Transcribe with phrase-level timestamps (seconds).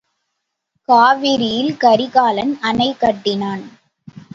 [0.89, 3.65] காவிரியில் கரிகாலன் அணை கட்டினான்!